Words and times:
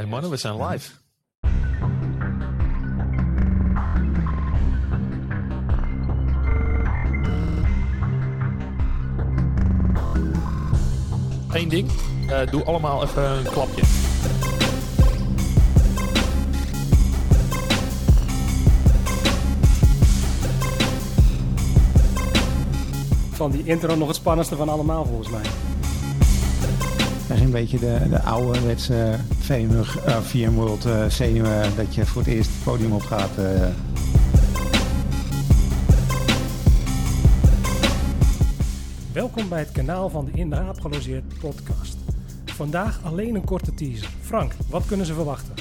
Hey 0.00 0.08
mannen, 0.08 0.30
we 0.30 0.36
zijn 0.36 0.66
live. 0.66 0.90
Eén 11.48 11.68
ding, 11.68 11.90
uh, 12.26 12.50
doe 12.50 12.64
allemaal 12.64 13.02
even 13.02 13.22
een 13.22 13.44
klapje. 13.44 13.82
Van 23.30 23.50
die 23.50 23.64
intro 23.64 23.94
nog 23.94 24.08
het 24.08 24.16
spannendste 24.16 24.56
van 24.56 24.68
allemaal 24.68 25.04
volgens 25.04 25.30
mij. 25.30 25.44
Dat 27.30 27.38
is 27.38 27.44
een 27.44 27.50
beetje 27.50 27.78
de, 27.78 28.06
de 28.08 28.22
ouderwetse 28.22 29.18
VMware, 29.38 30.06
uh, 30.06 30.20
VMworld 30.20 30.86
uh, 30.86 31.06
zenuwen 31.06 31.76
dat 31.76 31.94
je 31.94 32.06
voor 32.06 32.22
het 32.22 32.30
eerst 32.30 32.50
het 32.50 32.64
podium 32.64 32.92
op 32.92 33.02
gaat. 33.02 33.38
Uh. 33.38 33.68
Welkom 39.12 39.48
bij 39.48 39.58
het 39.58 39.72
kanaal 39.72 40.08
van 40.08 40.24
de 40.24 40.30
In 40.30 40.50
de 40.50 40.56
Aap 40.56 40.80
gelogeerd 40.80 41.38
podcast. 41.38 41.96
Vandaag 42.44 43.00
alleen 43.04 43.34
een 43.34 43.44
korte 43.44 43.74
teaser. 43.74 44.10
Frank, 44.20 44.52
wat 44.68 44.86
kunnen 44.86 45.06
ze 45.06 45.14
verwachten? 45.14 45.54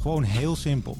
Gewoon 0.00 0.22
heel 0.22 0.56
simpel. 0.56 0.96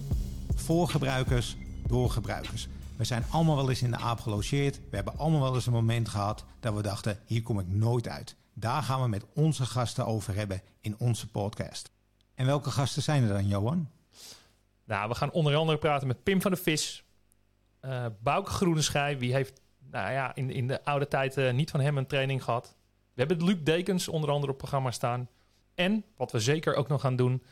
Voor 0.54 0.88
gebruikers, 0.88 1.56
door 1.86 2.10
gebruikers. 2.10 2.68
We 2.96 3.04
zijn 3.04 3.24
allemaal 3.30 3.56
wel 3.56 3.68
eens 3.68 3.82
in 3.82 3.90
de 3.90 3.98
aap 3.98 4.20
gelogeerd. 4.20 4.80
We 4.90 4.96
hebben 4.96 5.18
allemaal 5.18 5.40
wel 5.40 5.54
eens 5.54 5.66
een 5.66 5.72
moment 5.72 6.08
gehad 6.08 6.44
dat 6.60 6.74
we 6.74 6.82
dachten, 6.82 7.18
hier 7.24 7.42
kom 7.42 7.58
ik 7.58 7.66
nooit 7.68 8.08
uit. 8.08 8.36
Daar 8.54 8.82
gaan 8.82 9.02
we 9.02 9.08
met 9.08 9.24
onze 9.34 9.66
gasten 9.66 10.06
over 10.06 10.34
hebben 10.34 10.62
in 10.80 10.98
onze 10.98 11.30
podcast. 11.30 11.90
En 12.34 12.46
welke 12.46 12.70
gasten 12.70 13.02
zijn 13.02 13.22
er 13.22 13.28
dan, 13.28 13.48
Johan? 13.48 13.90
Nou, 14.84 15.08
we 15.08 15.14
gaan 15.14 15.30
onder 15.30 15.56
andere 15.56 15.78
praten 15.78 16.06
met 16.06 16.22
Pim 16.22 16.40
van 16.40 16.50
de 16.50 16.56
Vis, 16.56 17.04
uh, 17.82 18.06
Bouke 18.22 18.50
Groeneschij. 18.50 19.18
Wie 19.18 19.32
heeft 19.32 19.60
nou 19.90 20.12
ja, 20.12 20.34
in, 20.34 20.50
in 20.50 20.66
de 20.66 20.84
oude 20.84 21.08
tijd 21.08 21.36
uh, 21.36 21.52
niet 21.52 21.70
van 21.70 21.80
hem 21.80 21.98
een 21.98 22.06
training 22.06 22.44
gehad. 22.44 22.76
We 23.14 23.24
hebben 23.24 23.44
Luc 23.44 23.58
Dekens 23.62 24.08
onder 24.08 24.30
andere 24.30 24.52
op 24.52 24.58
het 24.58 24.68
programma 24.68 24.90
staan. 24.90 25.28
En 25.74 26.04
wat 26.16 26.32
we 26.32 26.40
zeker 26.40 26.74
ook 26.74 26.88
nog 26.88 27.00
gaan 27.00 27.16
doen, 27.16 27.42